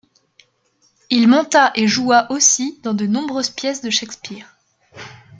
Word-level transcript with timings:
Il 1.11 1.27
monta 1.27 1.71
et 1.75 1.87
joua 1.87 2.25
aussi 2.31 2.79
dans 2.81 2.95
de 2.95 3.05
nombreuses 3.05 3.51
pièces 3.51 3.81
de 3.83 3.91
Shakespeare. 3.91 4.57